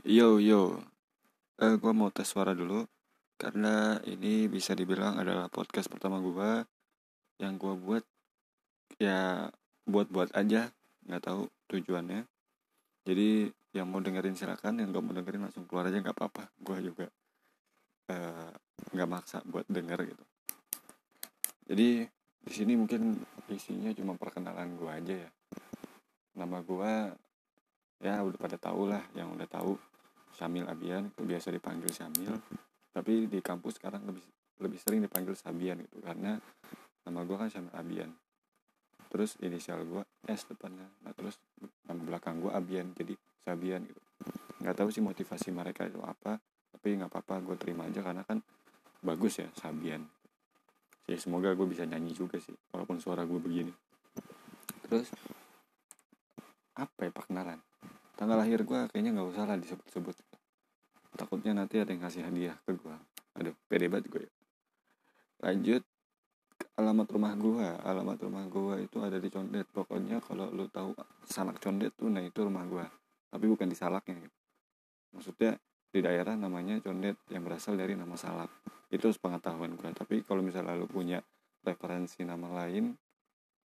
[0.00, 0.80] Yo yo,
[1.60, 2.88] eh gue mau tes suara dulu
[3.36, 6.64] karena ini bisa dibilang adalah podcast pertama gue
[7.36, 8.00] yang gue buat
[8.96, 9.52] ya
[9.84, 10.72] buat-buat aja
[11.04, 12.24] nggak tahu tujuannya.
[13.04, 16.48] Jadi yang mau dengerin silakan, yang gak mau dengerin langsung keluar aja nggak apa-apa.
[16.56, 17.06] Gue juga
[18.08, 18.52] eh,
[18.96, 20.24] nggak maksa buat denger gitu.
[21.68, 22.08] Jadi
[22.40, 23.20] di sini mungkin
[23.52, 25.30] isinya cuma perkenalan gue aja ya.
[26.40, 26.92] Nama gue
[28.00, 29.76] ya udah pada tahu lah yang udah tahu
[30.34, 32.32] Syamil Abian biasa dipanggil Syamil.
[32.90, 34.24] Tapi di kampus sekarang lebih
[34.60, 36.36] lebih sering dipanggil Sabian gitu karena
[37.06, 38.10] nama gue kan Syamil Abian.
[39.10, 40.88] Terus inisial gue S depannya.
[41.04, 41.36] Nah terus
[41.86, 43.14] nama belakang gue Abian jadi
[43.44, 44.00] Sabian gitu.
[44.64, 46.40] Nggak tahu sih motivasi mereka itu apa
[46.70, 48.40] tapi nggak apa-apa gue terima aja karena kan
[49.04, 50.02] bagus ya Sabian.
[51.04, 53.72] Ya semoga gue bisa nyanyi juga sih walaupun suara gue begini.
[54.88, 55.12] Terus
[56.80, 57.60] apa ya perkenalan
[58.20, 60.16] tanggal lahir gue kayaknya nggak usah lah disebut-sebut
[61.16, 62.96] takutnya nanti ada yang kasih hadiah ke gue
[63.40, 64.32] aduh pede banget gue ya.
[65.40, 65.82] Lanjut
[66.76, 69.64] alamat rumah gue alamat rumah gue itu ada di Condet.
[69.72, 70.92] Pokoknya kalau lu tahu
[71.24, 72.84] salak Condet tuh nah itu rumah gue
[73.32, 74.20] tapi bukan di salaknya.
[74.20, 74.36] Gitu.
[75.10, 75.58] maksudnya
[75.90, 78.52] di daerah namanya Condet yang berasal dari nama salak.
[78.92, 81.24] Itu sepengetahuan gue tapi kalau misalnya lu punya
[81.64, 82.92] referensi nama lain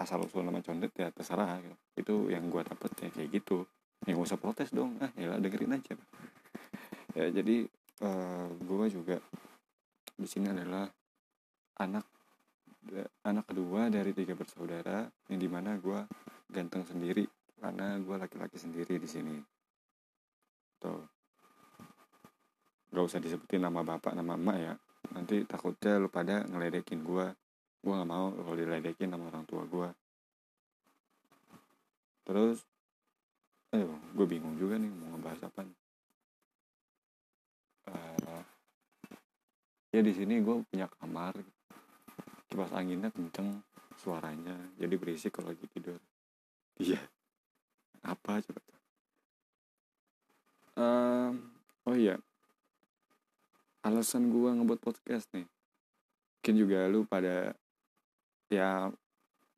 [0.00, 1.60] asal usul nama Condet ya terserah.
[1.60, 1.76] Gitu.
[2.00, 3.68] itu yang gue dapet ya kayak gitu
[4.06, 4.96] ya gak usah protes dong.
[5.00, 5.94] Ah ya dengerin aja.
[7.16, 7.66] Ya jadi
[8.02, 9.16] uh, eh, gue juga
[10.16, 10.86] di sini adalah
[11.80, 12.04] anak
[13.24, 16.00] anak kedua dari tiga bersaudara yang di mana gue
[16.48, 17.28] ganteng sendiri
[17.60, 19.36] karena gue laki-laki sendiri di sini.
[20.80, 21.04] Tuh.
[22.90, 24.74] Gak usah disebutin nama bapak nama emak ya.
[25.12, 27.26] Nanti takutnya lu pada ngeledekin gue
[27.80, 29.88] gue gak mau kalau diledekin sama orang tua gue
[32.28, 32.60] terus
[33.70, 33.86] ayo
[34.18, 35.62] gue bingung juga nih mau ngebahas apa.
[37.90, 38.42] Uh,
[39.94, 41.38] ya di sini gue punya kamar.
[42.50, 43.62] Kipas anginnya kenceng
[43.94, 46.02] suaranya jadi berisik kalau lagi tidur.
[46.82, 46.98] Iya.
[48.02, 48.62] Apa coba?
[50.74, 51.54] Um,
[51.86, 52.18] oh iya.
[53.86, 55.46] Alasan gue ngebuat podcast nih.
[55.46, 57.54] Mungkin juga lu pada
[58.50, 58.90] ya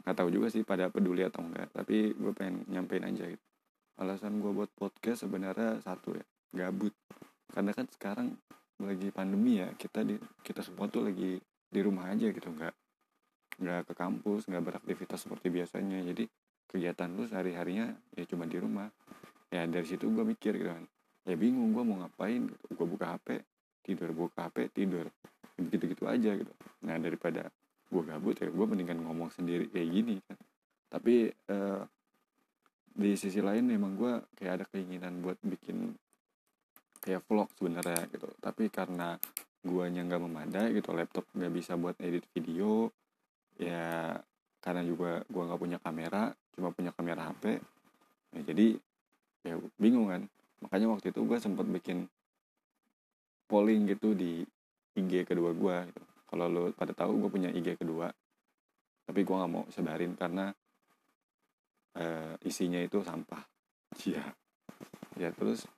[0.05, 1.73] nggak tahu juga sih pada peduli atau enggak.
[1.73, 3.52] Tapi gue pengen nyampein aja gitu
[4.01, 6.95] alasan gue buat podcast sebenarnya satu ya gabut.
[7.53, 8.29] Karena kan sekarang
[8.81, 12.75] lagi pandemi ya kita di kita semua tuh lagi di rumah aja gitu nggak
[13.63, 16.01] nggak ke kampus nggak beraktivitas seperti biasanya.
[16.03, 16.25] Jadi
[16.69, 18.89] kegiatan lu sehari harinya ya cuma di rumah.
[19.53, 20.87] Ya dari situ gue mikir gitu kan
[21.23, 22.65] ya bingung gue mau ngapain gitu.
[22.75, 23.29] gue buka hp
[23.87, 25.07] tidur buka hp tidur.
[25.61, 26.53] Begitu gitu aja gitu.
[26.89, 27.53] Nah daripada
[27.93, 30.39] gue gabut ya gue mendingan ngomong sendiri kayak gini kan.
[30.93, 31.85] Tapi uh,
[32.93, 35.97] di sisi lain memang gue kayak ada keinginan buat bikin
[37.03, 38.31] kayak vlog sebenarnya gitu.
[38.39, 39.19] Tapi karena
[39.63, 42.91] guanya nggak memadai gitu laptop nggak bisa buat edit video
[43.59, 44.19] ya
[44.59, 47.63] karena juga gua nggak punya kamera cuma punya kamera HP
[48.35, 48.67] ya jadi
[49.47, 50.23] ya bingung kan.
[50.63, 52.07] Makanya waktu itu gue sempat bikin
[53.51, 54.47] polling gitu di
[54.95, 56.03] IG kedua gue gitu.
[56.31, 58.11] Kalau lo pada tahu gue punya IG kedua
[59.03, 60.55] tapi gue nggak mau sebarin karena
[61.99, 63.43] uh, isinya itu sampah.
[64.09, 64.25] Iya.
[65.21, 65.69] Ya terus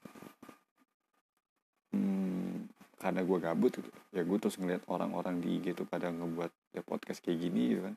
[1.91, 2.71] hmm,
[3.03, 6.87] karena gue gabut gitu ya gue terus ngeliat orang-orang di IG tuh pada ngebuat ya
[6.87, 7.95] podcast kayak gini gitu kan.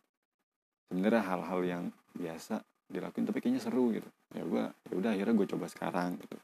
[0.90, 1.84] Sebenarnya hal-hal yang
[2.18, 4.10] biasa dilakuin tapi kayaknya seru gitu.
[4.34, 6.38] Ya gue ya udah akhirnya gue coba sekarang gitu.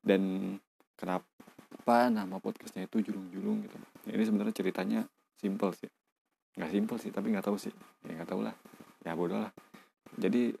[0.00, 0.54] Dan
[0.94, 3.76] kenapa nama podcastnya itu julung-julung gitu?
[4.06, 5.00] Ya, ini sebenarnya ceritanya
[5.42, 5.90] simple sih.
[6.54, 7.74] Nggak simple sih tapi nggak tahu sih.
[8.06, 8.54] Ya nggak tahu lah.
[9.02, 9.52] Ya bodoh lah.
[10.14, 10.54] Jadi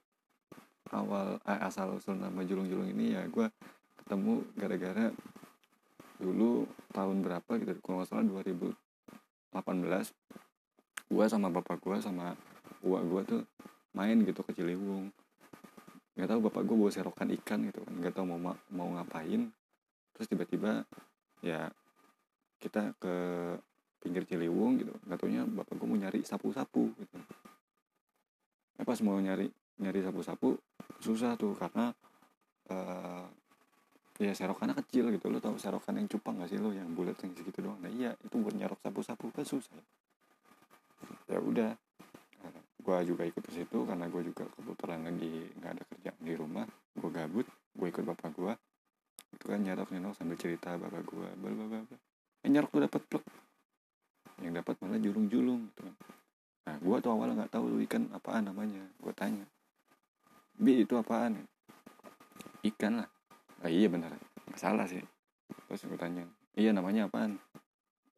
[0.94, 3.46] awal eh, asal usul nama julung-julung ini ya gue
[4.02, 5.06] ketemu gara-gara
[6.20, 8.74] dulu tahun berapa gitu kalau nggak salah 2018
[11.10, 12.36] gue sama bapak gue sama
[12.86, 13.42] uak gue tuh
[13.96, 15.10] main gitu ke Ciliwung.
[16.14, 19.50] Nggak tahu bapak gue bawa serokan ikan gitu kan nggak tahu mau mau ngapain.
[20.14, 20.84] Terus tiba-tiba
[21.42, 21.72] ya
[22.60, 23.14] kita ke
[24.04, 25.18] pinggir Ciliwung gitu nggak
[25.50, 27.18] bapak gue mau nyari sapu-sapu gitu.
[28.78, 29.50] Ya pas mau nyari
[29.80, 30.60] nyari sapu-sapu
[31.00, 31.90] susah tuh karena
[32.70, 33.26] uh,
[34.20, 37.32] ya serokannya kecil gitu lo tau serokan yang cupang gak sih lo yang bulat yang
[37.32, 37.80] segitu doang.
[37.80, 39.80] Nah iya itu buat nyerok sapu-sapu kan susah
[41.24, 41.40] ya.
[41.40, 41.72] Udah
[42.44, 46.34] nah, gue juga ikut ke situ karena gue juga kebetulan lagi nggak ada kerjaan di
[46.36, 46.66] rumah.
[46.92, 48.52] Gue gabut gue ikut bapak gue
[49.30, 51.80] itu kan nyerok nyerok sambil cerita bapak gue bla bla bla
[52.44, 53.24] eh, nyerok tuh dapat plek.
[54.44, 55.96] Yang dapat malah julung-julung gitu kan.
[56.68, 58.84] Nah gue tuh awalnya nggak tahu ikan apaan namanya.
[59.00, 59.48] Gue tanya
[60.60, 61.40] bi itu apaan?
[62.60, 63.08] Ikan lah.
[63.64, 64.12] Ah, iya benar.
[64.52, 65.00] Salah sih.
[65.66, 67.40] Terus gue tanya iya namanya apaan?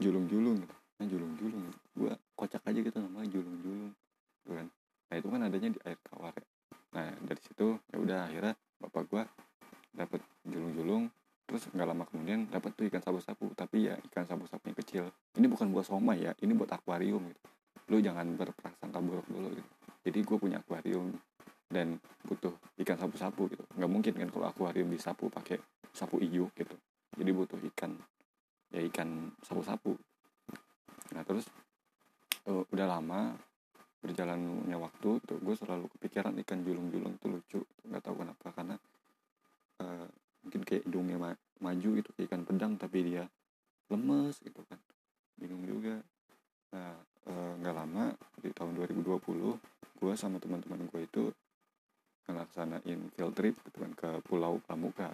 [0.02, 0.74] Julung-julung gitu.
[0.98, 1.62] Nah, julung-julung.
[1.94, 3.94] Gue kocak aja gitu namanya julung-julung
[4.42, 4.66] gitu kan.
[5.06, 6.46] Nah itu kan adanya di air tawar ya.
[6.98, 9.22] Nah dari situ ya udah akhirnya bapak gue
[9.94, 11.06] dapet julung-julung
[11.46, 15.04] terus nggak lama kemudian dapat tuh ikan sapu-sapu tapi ya ikan sapu-sapu yang kecil.
[15.38, 17.42] Ini bukan buat somai ya ini buat akuarium gitu.
[17.92, 19.70] Lu jangan berprasangka buruk dulu gitu.
[20.02, 21.14] Jadi gue punya akuarium
[21.72, 21.96] dan
[22.28, 22.52] butuh
[22.84, 23.64] ikan sapu-sapu gitu.
[23.80, 25.56] Nggak mungkin kan kalau akuarium disapu pakai
[25.90, 26.76] sapu ijuk gitu.
[27.16, 27.96] Jadi butuh ikan
[28.72, 29.96] ya ikan sapu-sapu.
[31.16, 31.48] Nah terus
[32.48, 33.32] uh, udah lama
[34.02, 38.74] berjalannya waktu tuh gue selalu kepikiran ikan julung-julung itu lucu nggak tahu kenapa karena
[39.78, 40.06] uh,
[40.42, 41.30] mungkin kayak hidungnya ma
[41.62, 43.24] maju gitu kayak ikan pedang tapi dia
[43.88, 44.80] lemes gitu kan.
[45.40, 46.00] Bingung juga.
[46.76, 46.96] Nah
[47.60, 48.04] nggak uh, lama
[48.42, 51.30] di tahun 2020 gue sama teman-teman gue itu
[52.28, 55.10] ngelaksanain field trip gitu kan ke Pulau Pramuka.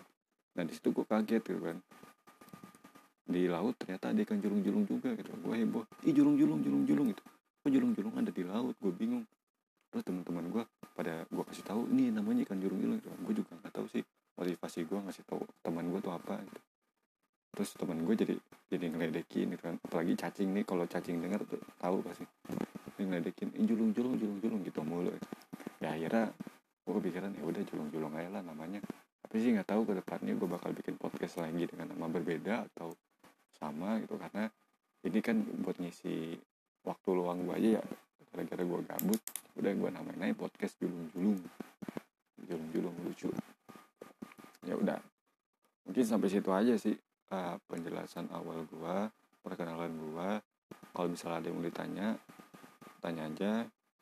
[0.58, 1.78] Nah di situ gue kaget gitu kan.
[3.28, 5.30] Di laut ternyata ada ikan julung-julung juga gitu.
[5.38, 5.84] Gue heboh.
[6.04, 7.22] Ih julung-julung julung-julung gitu.
[7.64, 8.74] Kok julung-julung ada di laut?
[8.80, 9.24] Gue bingung.
[9.88, 10.64] Terus teman-teman gue
[10.96, 12.98] pada gue kasih tahu ini namanya ikan julung-julung.
[13.00, 13.08] Gitu.
[13.08, 14.02] gue juga nggak tahu sih
[14.38, 16.60] motivasi gue ngasih tahu teman gue tuh apa gitu.
[17.56, 18.34] Terus teman gue jadi
[18.68, 19.76] jadi ngeledekin gitu kan.
[19.80, 22.24] Apalagi cacing nih kalau cacing dengar tuh tahu pasti.
[22.98, 25.12] Ini ngeledekin ini julung-julung julung-julung gitu mulu.
[25.14, 25.28] Gitu.
[25.78, 26.34] ya akhirnya
[26.88, 28.80] gue kepikiran ya udah julung-julung aja lah namanya.
[29.20, 32.96] Tapi sih nggak tahu ke depannya gue bakal bikin podcast lagi dengan nama berbeda atau
[33.60, 34.16] sama gitu.
[34.16, 34.48] Karena
[35.04, 36.32] ini kan buat ngisi
[36.88, 37.82] waktu luang gue aja ya.
[38.32, 39.20] Gara-gara gue gabut
[39.60, 41.44] udah gue namain aja podcast julung-julung.
[42.48, 43.28] Julung-julung lucu.
[44.64, 44.96] Ya udah.
[45.84, 46.96] Mungkin sampai situ aja sih
[47.36, 48.96] uh, penjelasan awal gue
[49.44, 50.28] perkenalan gue
[50.96, 52.08] kalau misalnya ada yang mau ditanya
[53.04, 53.52] tanya aja.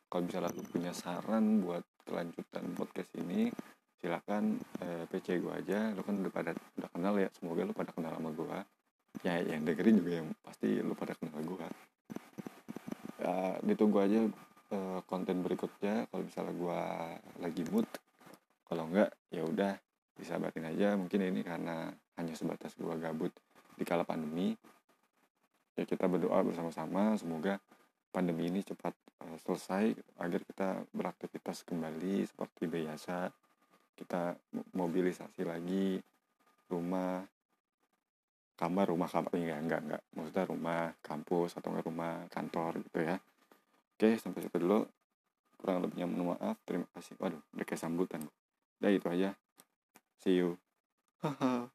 [0.07, 3.51] Kalau misalnya lu punya saran buat kelanjutan podcast ini
[3.99, 5.91] silakan eh, PC gue aja.
[5.93, 8.59] Lu kan udah pada udah kenal ya semoga lu pada kenal sama gue
[9.25, 11.67] ya yang dengerin juga yang pasti lu pada kenal gue
[13.19, 14.21] ya, ditunggu aja
[14.73, 16.07] uh, konten berikutnya.
[16.09, 16.81] Kalau misalnya gue
[17.43, 17.89] lagi mood
[18.67, 19.73] kalau enggak ya udah
[20.17, 20.95] disabarin aja.
[20.95, 23.33] Mungkin ini karena hanya sebatas gue gabut
[23.77, 24.55] di kala pandemi.
[25.77, 27.17] Ya kita berdoa bersama-sama.
[27.21, 27.61] Semoga
[28.13, 29.93] pandemi ini cepat uh, selesai
[30.23, 33.29] agar kita beraktivitas kembali seperti biasa.
[33.97, 34.37] Kita
[34.77, 35.99] mobilisasi lagi
[36.71, 37.25] rumah
[38.57, 40.03] kamar rumah kamar ya enggak enggak.
[40.15, 43.17] Maksudnya rumah kampus atau enggak rumah kantor gitu ya.
[43.97, 44.87] Oke sampai situ dulu.
[45.57, 46.61] Kurang lebihnya mohon maaf.
[46.69, 47.19] Terima kasih.
[47.19, 48.23] Waduh udah sambutan.
[48.79, 49.35] Udah itu aja.
[50.21, 50.61] See you.
[51.25, 51.73] Haha